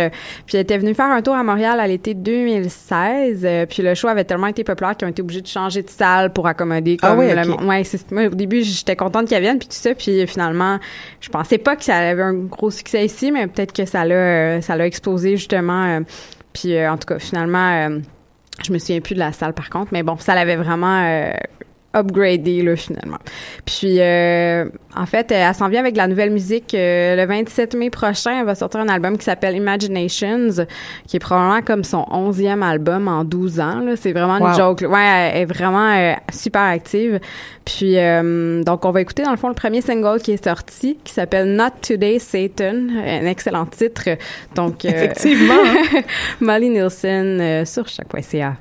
[0.45, 3.43] Puis elle était venue faire un tour à Montréal à l'été 2016.
[3.45, 5.89] euh, puis le show avait tellement été populaire qu'ils ont été obligés de changer de
[5.89, 7.47] salle pour accommoder Ah comme oui, le ok.
[7.59, 7.69] monde.
[7.69, 10.79] Ouais, c'est moi au début j'étais contente qu'elle vienne puis tout ça puis finalement
[11.21, 14.15] je pensais pas que ça avait un gros succès ici mais peut-être que ça l'a
[14.15, 15.99] euh, ça l'a explosé justement euh,
[16.53, 17.89] puis euh, en tout cas finalement
[18.63, 21.29] je me souviens plus de la salle par contre mais bon ça l'avait vraiment
[21.95, 23.17] upgradée là finalement.
[23.65, 24.65] Puis euh,
[24.95, 28.39] en fait, elle s'en vient avec de la nouvelle musique euh, le 27 mai prochain.
[28.39, 30.65] Elle va sortir un album qui s'appelle Imaginations,
[31.07, 33.79] qui est probablement comme son 11e album en 12 ans.
[33.79, 33.95] là.
[33.95, 34.81] C'est vraiment une joke.
[34.81, 37.19] Ouais, elle est vraiment euh, super active.
[37.65, 40.97] Puis euh, donc on va écouter dans le fond le premier single qui est sorti,
[41.03, 44.09] qui s'appelle Not Today Satan, un excellent titre.
[44.55, 46.01] Donc euh, Effectivement, hein.
[46.41, 48.55] Molly Nielsen sur chaque.ca.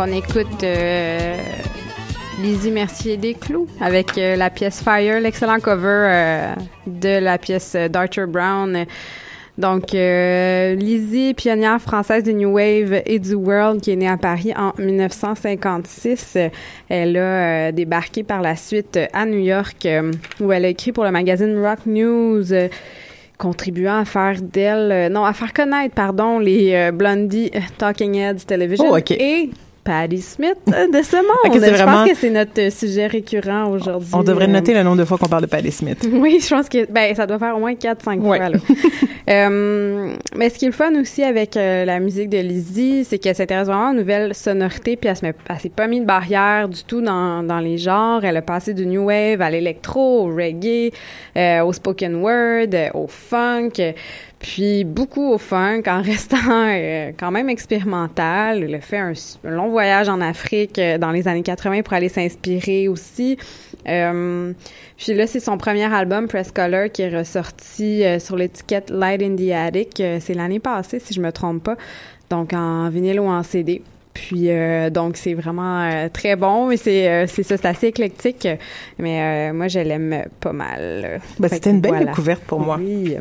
[0.00, 1.36] on écoute euh,
[2.40, 6.54] Lizzie Mercier des Clous avec euh, la pièce Fire, l'excellent cover euh,
[6.86, 8.86] de la pièce d'Archer Brown.
[9.58, 14.16] Donc, euh, Lizzie, pionnière française du New Wave et du World, qui est née à
[14.16, 16.34] Paris en 1956.
[16.36, 16.48] Euh,
[16.88, 20.92] Elle a euh, débarqué par la suite à New York, euh, où elle a écrit
[20.92, 22.46] pour le magazine Rock News,
[23.36, 28.96] contribuant à faire d'elle, non, à faire connaître, pardon, les Blondie Talking Heads Television Oh,
[28.96, 29.50] et
[29.84, 31.54] Patti Smith euh, de ce monde.
[31.62, 34.10] Je pense que c'est notre euh, sujet récurrent aujourd'hui.
[34.12, 36.06] On devrait Euh, noter le nombre de fois qu'on parle de Patti Smith.
[36.12, 38.38] oui, je pense que ben ça doit faire au moins 4-5 Ouais.
[38.38, 38.48] fois.
[38.50, 38.58] Là.
[39.28, 43.18] Euh, mais ce qui est le fun aussi avec euh, la musique de Lizzie, c'est
[43.18, 45.24] qu'elle s'intéresse vraiment aux nouvelles sonorités, puis elle se
[45.60, 48.24] s'est pas mis de barrière du tout dans, dans les genres.
[48.24, 50.90] Elle a passé du new wave à l'électro, au reggae,
[51.36, 53.70] euh, au spoken word, au funk.
[54.40, 58.64] Puis beaucoup au funk en restant euh, quand même expérimental.
[58.64, 59.12] Elle a fait un,
[59.44, 63.36] long voyage en Afrique euh, dans les années 80 pour aller s'inspirer aussi.
[63.86, 64.52] Euh,
[64.96, 69.22] puis là, c'est son premier album, Press Color, qui est ressorti euh, sur l'étiquette Light
[69.22, 70.02] in the Attic.
[70.20, 71.76] C'est l'année passée, si je me trompe pas.
[72.30, 73.82] Donc en vinyle ou en CD.
[74.12, 77.86] Puis euh, donc c'est vraiment euh, très bon, mais c'est euh, c'est ça, c'est assez
[77.88, 78.48] éclectique.
[78.98, 81.20] Mais euh, moi je l'aime pas mal.
[81.38, 82.06] Ben, c'était une belle voilà.
[82.06, 82.78] découverte pour moi.
[82.80, 83.16] Oui.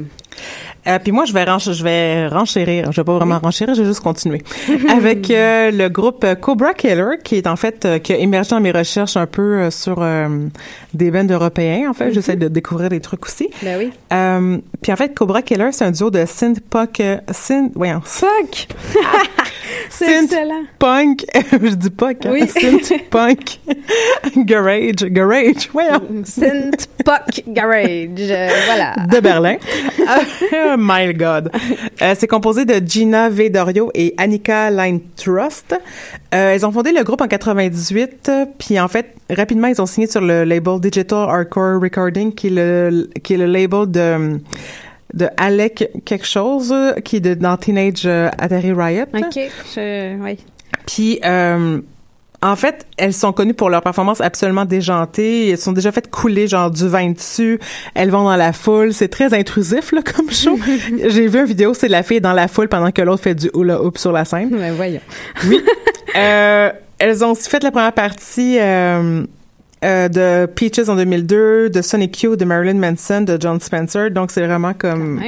[0.87, 2.91] Euh, puis moi, je vais, je vais renchérir.
[2.91, 4.41] Je vais pas vraiment renchérir, je vais juste continuer.
[4.89, 8.61] Avec euh, le groupe Cobra Killer, qui est en fait, euh, qui a émergé dans
[8.61, 10.03] mes recherches un peu euh, sur
[10.93, 11.89] des bands européens.
[11.89, 13.49] En fait, j'essaie de découvrir des trucs aussi.
[13.61, 13.91] Ben oui.
[14.81, 17.01] Puis en fait, Cobra Killer, c'est un duo de synth punk,
[17.31, 18.67] synth, voyons, Fuck!
[19.89, 20.63] c'est excellent.
[20.79, 22.47] punk, je dis punk, hein, Oui.
[22.47, 23.59] synth punk,
[24.37, 26.01] garage, garage, voyons.
[26.23, 28.09] Synth Puck Garage.
[28.65, 28.95] Voilà.
[29.11, 29.57] de Berlin.
[30.53, 31.51] Oh my God.
[32.01, 35.75] Euh, c'est composé de Gina Vedorio et Annika Line Trust.
[36.33, 39.85] Euh, ils ont fondé le groupe en 98, euh, puis en fait, rapidement, ils ont
[39.85, 44.39] signé sur le label Digital Hardcore Recording, qui est le, qui est le label de
[45.13, 49.05] de Alec quelque chose, qui est de, dans Teenage euh, Atari Riot.
[49.13, 49.39] OK.
[49.75, 50.37] Je, oui.
[50.85, 51.79] Puis, euh,
[52.41, 55.49] en fait, elles sont connues pour leur performance absolument déjantée.
[55.49, 57.59] Elles sont déjà faites couler genre du vin dessus.
[57.95, 58.93] Elles vont dans la foule.
[58.93, 60.57] C'est très intrusif là comme show.
[61.07, 63.49] J'ai vu une vidéo, c'est la fille dans la foule pendant que l'autre fait du
[63.53, 64.49] hula hoop sur la scène.
[64.51, 65.01] Ben voyons.
[65.47, 65.61] Oui.
[66.15, 69.23] Euh, elles ont aussi fait la première partie euh,
[69.83, 74.11] euh, de Peaches en 2002, de Sonic Youth, de Marilyn Manson, de John Spencer.
[74.11, 75.21] Donc c'est vraiment comme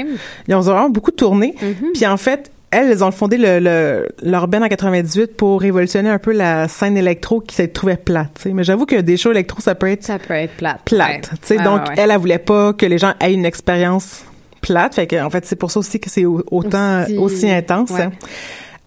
[0.47, 1.55] ils ont vraiment beaucoup tourné.
[1.93, 6.19] Puis en fait, elles, ont fondé le, le, leur band en 98 pour révolutionner un
[6.19, 8.45] peu la scène électro qui s'est trouvée plate.
[8.45, 10.81] Mais j'avoue que des shows électro, ça peut être Ça peut être plate.
[10.85, 11.09] plate.
[11.09, 11.21] Ouais.
[11.21, 11.57] tu sais.
[11.57, 14.23] Ouais, Donc, ouais, elle, elle voulait pas que les gens aient une expérience
[14.61, 14.95] plate.
[14.95, 17.91] Fait que, en fait, c'est pour ça aussi que c'est au- autant Aussi- aussi, intense.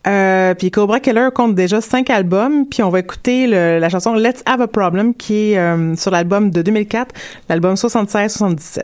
[0.07, 4.13] Euh, puis Cobra Killer compte déjà cinq albums, puis on va écouter le- la chanson
[4.15, 7.15] Let's Have a Problem qui est euh, sur l'album de 2004,
[7.49, 8.83] l'album 76-77.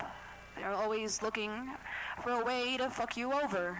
[0.00, 0.10] Up.
[0.56, 1.70] They're always looking
[2.22, 3.78] for a way to fuck you over.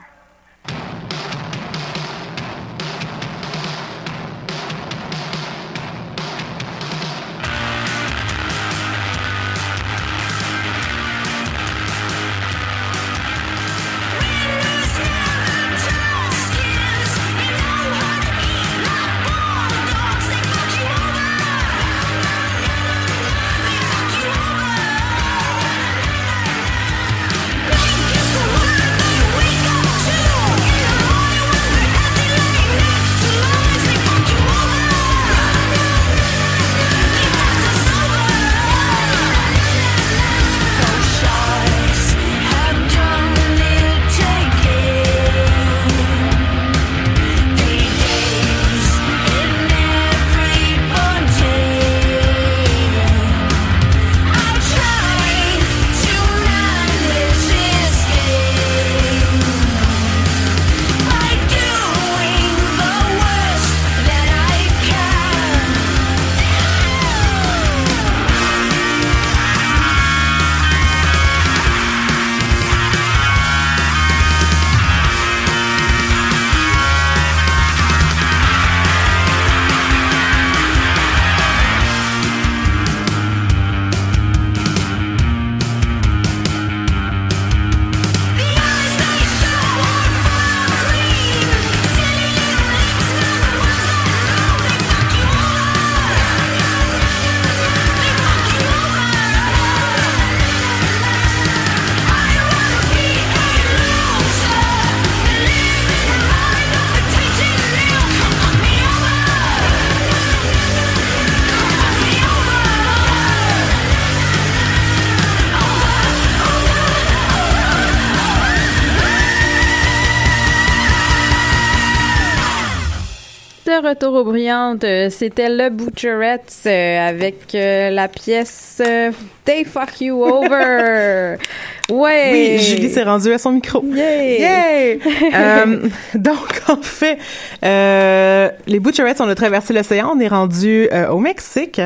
[123.89, 129.13] Retour aux brillantes, c'était le Butcherettes euh, avec euh, la pièce euh,
[129.45, 131.37] They Fuck You Over.
[131.91, 132.31] ouais.
[132.33, 133.85] Oui, Julie s'est rendue à son micro.
[133.85, 134.41] Yay!
[134.41, 135.01] Yay!
[135.35, 137.19] Euh, donc, en fait,
[137.65, 141.81] euh, les Butcherettes, on a traversé l'océan, on est rendu euh, au Mexique.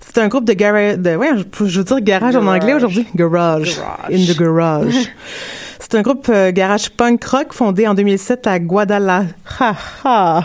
[0.00, 1.28] C'est un groupe de garage, de, ouais,
[1.64, 3.06] je, veux dire garage en anglais aujourd'hui.
[3.14, 3.76] Garage.
[3.76, 4.12] Garage.
[4.12, 4.94] In the garage.
[5.90, 10.44] C'est un groupe euh, garage punk rock fondé en 2007 à Guadalajara.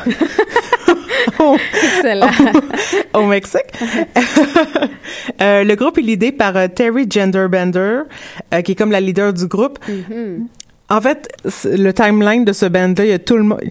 [1.74, 2.28] Excellent.
[3.14, 3.62] au Mexique.
[5.42, 8.02] Euh, le groupe est l'idée par euh, Terry Genderbender,
[8.54, 9.80] euh, qui est comme la leader du groupe.
[10.90, 11.28] En fait,
[11.66, 13.62] le timeline de ce band-là, il y a tout le monde.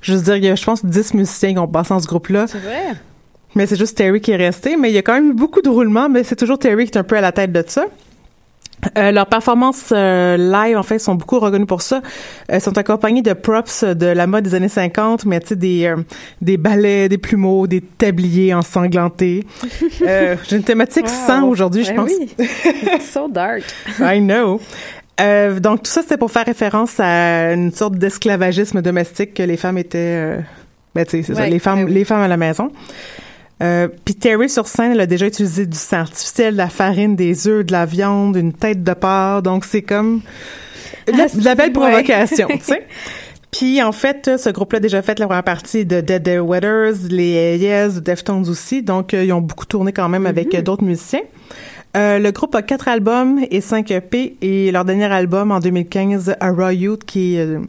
[0.00, 2.06] Je veux dire, il y a, je pense, 10 musiciens qui ont passé dans ce
[2.06, 2.46] groupe-là.
[2.46, 2.94] C'est vrai.
[3.54, 4.76] Mais c'est juste Terry qui est resté.
[4.76, 6.92] Mais il y a quand même eu beaucoup de roulements, mais c'est toujours Terry qui
[6.92, 7.86] est un peu à la tête de ça.
[8.98, 12.02] Euh, leurs performances euh, live, en fait, sont beaucoup reconnues pour ça.
[12.48, 15.86] Elles sont accompagnées de props de la mode des années 50, mais tu sais, des,
[15.86, 15.96] euh,
[16.40, 19.44] des balais, des plumeaux, des tabliers ensanglantés.
[20.06, 21.26] Euh, J'ai une thématique Wow.
[21.26, 22.10] sang aujourd'hui, je Ben pense.
[22.18, 22.34] oui.
[23.00, 23.62] so dark.
[24.00, 24.60] I know.
[25.20, 29.56] Euh, donc tout ça c'était pour faire référence à une sorte d'esclavagisme domestique que les
[29.58, 30.38] femmes étaient euh,
[30.94, 31.92] ben tu sais c'est ça Ouais, les femmes ben oui.
[31.94, 32.72] les femmes à la maison.
[33.62, 37.14] Euh, Puis Terry sur scène, elle a déjà utilisé du sang artificiel, de la farine,
[37.16, 39.42] des œufs, de la viande, une tête de porc.
[39.42, 40.20] Donc c'est comme
[41.06, 41.90] de la, de la belle Ah, ouais.
[41.90, 42.86] provocation, tu sais.
[43.52, 46.94] Puis en fait, ce groupe-là a déjà fait la première partie de Dead Dead Weathers,
[47.10, 48.82] les Yes, Deftones aussi.
[48.82, 50.58] Donc euh, ils ont beaucoup tourné quand même avec Mm-hmm.
[50.58, 51.20] euh, d'autres musiciens.
[51.94, 56.34] Euh, le groupe a quatre albums et cinq EP et leur dernier album en 2015,
[56.40, 57.60] A Raw Youth, qui, est, euh,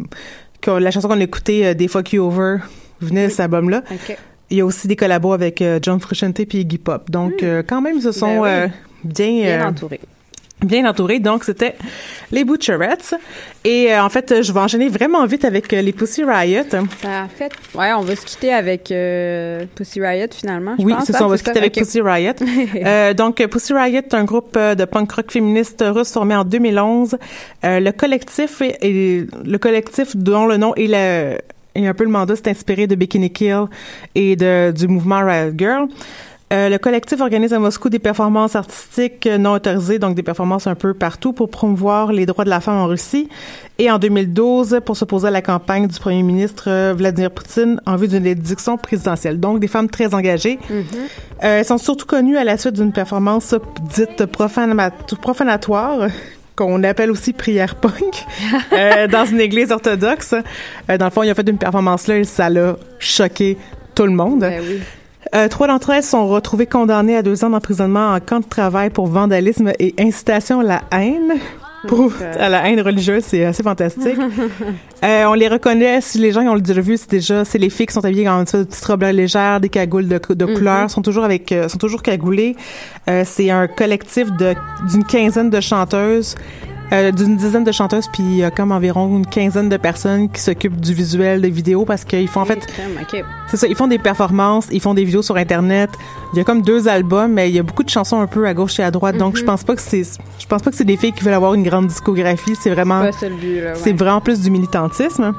[0.61, 2.59] que la chanson qu'on a écoutée, euh, Des Fuck You Over,
[3.01, 3.83] venait de cet album-là.
[4.53, 7.09] Il y a aussi des collabos avec euh, John Frusciante et Iggy Pop.
[7.09, 8.43] Donc, euh, quand même, ils se sont Hmm.
[8.43, 8.49] Ben oui.
[8.49, 8.67] euh,
[9.03, 9.27] bien...
[9.41, 9.99] Bien euh, entouré.
[10.63, 11.17] Bien entourés.
[11.19, 11.75] Donc, c'était
[12.31, 13.15] les Butcherettes.
[13.65, 16.63] Et euh, en fait, je vais enchaîner vraiment vite avec euh, les Pussy Riot.
[16.73, 20.75] En fait, ouais, on va se quitter avec euh, Pussy Riot finalement.
[20.77, 21.73] je Oui, c'est hein, ça, on va se quitter avec.
[21.73, 22.33] Pussy Riot.
[23.17, 27.17] Donc, Pussy Riot est un groupe de punk rock féministe russe formé en 2011.
[27.65, 31.39] Euh, le collectif est, est- le collectif dont le nom est le
[31.75, 33.65] et un peu le mandat s'est inspiré de Bikini Kill
[34.15, 35.87] et de, du mouvement Riot Girl.
[36.51, 40.75] Euh, le collectif organise à Moscou des performances artistiques non autorisées, donc des performances un
[40.75, 43.27] peu partout pour promouvoir les droits de la femme en Russie.
[43.79, 47.95] Et en 2012, pour s'opposer à la campagne du premier ministre euh, Vladimir Poutine en
[47.95, 49.39] vue d'une élection présidentielle.
[49.39, 50.59] Donc, des femmes très engagées.
[50.69, 53.55] Euh, elles sont surtout connues à la suite d'une performance
[53.95, 56.07] dite profana- profanatoire
[56.55, 58.25] qu'on appelle aussi prière punk
[58.73, 60.35] euh, dans une église orthodoxe.
[60.89, 63.57] Euh, dans le fond, il a fait une performance là et ça l'a choqué
[63.95, 64.41] tout le monde.
[64.41, 64.81] Ben oui.
[65.35, 68.89] euh, trois d'entre elles sont retrouvées condamnées à deux ans d'emprisonnement en camp de travail
[68.89, 71.33] pour vandalisme et incitation à la haine.
[71.87, 74.17] Pour, à la haine religieuse, c'est assez fantastique.
[75.03, 77.69] Euh, on les reconnaît, si les gens ils ont déjà vu, c'est déjà, c'est les
[77.69, 80.53] filles qui sont habillées en une petites robes légères, des cagoules de, de Mhm.
[80.53, 82.55] couleurs, sont toujours avec, euh, sont toujours cagoulées.
[83.09, 84.53] Euh, c'est un collectif de
[84.89, 86.35] d'une quinzaine de chanteuses,
[86.91, 90.29] euh, d'une dizaine de chanteuses, puis il y a comme environ une quinzaine de personnes
[90.29, 92.67] qui s'occupent du visuel, des vidéos, parce qu'ils font en fait,
[93.49, 95.89] c'est ça, ils font des performances, ils font des vidéos sur internet.
[96.33, 98.45] Il y a comme deux albums, mais il y a beaucoup de chansons un peu
[98.47, 99.17] à gauche et à droite.
[99.17, 99.39] Donc Mhm.
[99.39, 100.03] je pense pas que c'est,
[100.39, 102.55] je pense pas que c'est des filles qui veulent avoir une grande discographie.
[102.59, 103.11] C'est vraiment, là.
[103.11, 103.73] ouais.
[103.75, 105.33] c'est vraiment plus du militantisme.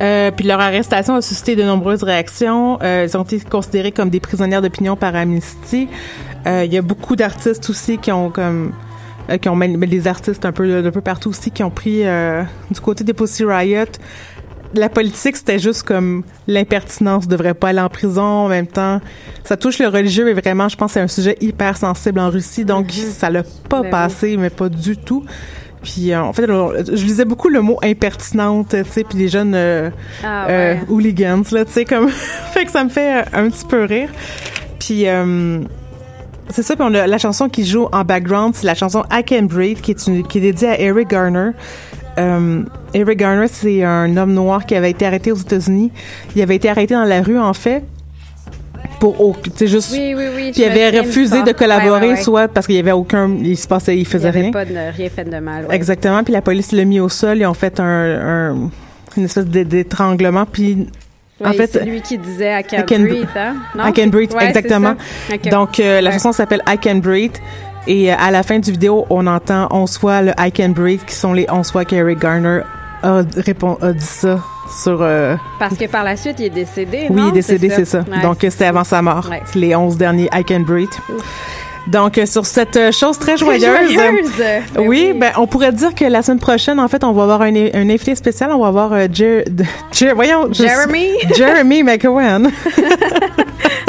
[0.00, 2.78] Euh, puis leur arrestation a suscité de nombreuses réactions.
[2.82, 5.88] Euh, ils ont été considérés comme des prisonnières d'opinion par Amnesty.
[6.46, 8.72] Euh, Il y a beaucoup d'artistes aussi qui ont comme
[9.30, 12.06] euh, qui ont mais des artistes un peu d'un peu partout aussi qui ont pris
[12.06, 13.84] euh, du côté des Pussy Riot.
[14.74, 18.22] La politique, c'était juste comme l'impertinence devrait pas aller en prison.
[18.22, 19.02] En même temps,
[19.44, 22.30] ça touche le religieux, mais vraiment, je pense que c'est un sujet hyper sensible en
[22.30, 23.90] Russie, donc ça l'a pas Ben oui.
[23.90, 25.24] passé, mais pas du tout.
[25.82, 29.54] Puis euh, en fait, je lisais beaucoup le mot impertinente, tu sais, puis les jeunes
[29.54, 29.90] euh,
[30.22, 32.08] Ah, euh, hooligans, là, tu sais, comme...
[32.52, 34.08] fait que ça me fait euh, un petit peu rire.
[34.78, 35.06] Puis...
[36.48, 39.22] c'est ça, puis on a la chanson qui joue en background, c'est la chanson I
[39.24, 41.50] Can Breathe, qui est, une, qui est dédiée à Eric Garner.
[42.18, 42.62] Euh,
[42.92, 45.90] Eric Garner, c'est un homme noir qui avait été arrêté aux États-Unis.
[46.36, 47.84] Il avait été arrêté dans la rue, en fait,
[49.00, 49.92] pour, sais, juste...
[49.92, 50.50] Oui, oui, oui.
[50.52, 52.22] Puis il avait refusé de collaborer, Ouais, ouais, ouais.
[52.22, 53.30] soit parce qu'il y avait aucun...
[53.42, 53.96] Il se passait...
[53.96, 54.50] Il faisait Il avait rien.
[54.52, 55.66] pas de, rien fait de mal.
[55.66, 55.74] ouais.
[55.74, 56.22] Exactement.
[56.22, 57.38] Puis la police l'a mis au sol.
[57.38, 58.70] Ils ont fait un, un-
[59.16, 60.44] une espèce d'é- d'étranglement.
[60.46, 60.86] Puis
[61.44, 63.54] en fait, c'est lui qui disait I can, I can breathe, hein?
[63.76, 63.86] Non?
[63.86, 64.94] I can breathe, Ouais, exactement.
[65.50, 66.14] Donc euh, la Ouais.
[66.14, 67.36] chanson s'appelle I Can Breathe.
[67.86, 71.04] Et euh, à la fin du vidéo, on entend 11 fois le I Can Breathe,
[71.04, 72.60] qui sont les 11 fois qu'Eric Garner
[73.02, 74.38] a, répond, a dit ça
[74.84, 75.02] sur...
[75.02, 76.98] euh, Parce que par la suite, il est décédé.
[77.02, 77.28] oui, il non?
[77.30, 78.04] est décédé, c'est ça.
[78.08, 79.28] Ouais, Donc, euh, c'était avant sa mort.
[79.56, 80.90] Les 11 derniers I Can Breathe.
[81.88, 84.30] Donc, euh, sur cette euh, chose très Très joyeuse, joyeuse.
[84.40, 85.18] euh, Ben oui, oui.
[85.18, 87.90] ben on pourrait dire que la semaine prochaine, en fait, on va avoir un, un
[87.90, 88.50] invité spécial.
[88.52, 89.44] On va avoir euh, Jer-
[89.92, 91.08] Jer- voyons, je- Jeremy?
[91.36, 92.50] Jeremy McEwen.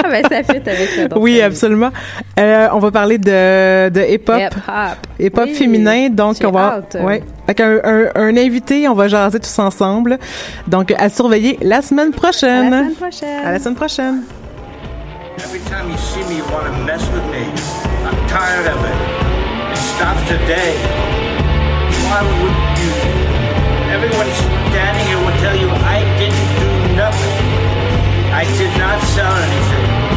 [0.06, 1.90] Ah, ben, ça fit avec le oui, absolument.
[2.38, 4.36] Euh, on va parler de, de hip-hop.
[4.38, 4.98] Hip-hop.
[5.18, 5.54] Hip-hop Oui.
[5.54, 6.98] féminin, donc on va, hâte.
[7.02, 10.20] ouais, avec un, un, un invité, on va jaser tous ensemble.
[10.68, 12.74] Donc à surveiller la semaine prochaine.
[12.74, 13.46] À la semaine prochaine.
[13.46, 14.22] À la semaine prochaine.
[15.40, 17.44] Every time you see me, you want to mess with me.
[18.06, 19.72] I'm tired of it.
[19.72, 20.78] It stops today.
[22.06, 22.92] Why would you?
[23.90, 24.30] Everyone
[24.70, 27.40] standing here will tell you I didn't do nothing.
[28.32, 30.13] I did not sell anything.